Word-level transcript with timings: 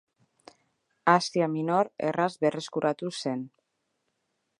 Asia 1.11 1.49
Minor 1.55 1.91
erraz 2.07 2.31
berreskuratu 2.45 3.13
zen. 3.25 3.45